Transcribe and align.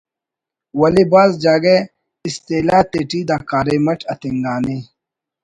ولے 0.79 1.03
بھاز 1.11 1.31
جاگہ 1.43 1.77
اصطلاح 2.27 2.83
تیٹی 2.91 3.21
دا 3.29 3.37
کاریم 3.49 3.85
اٹ 3.91 3.99
اتنگانے 4.13 4.77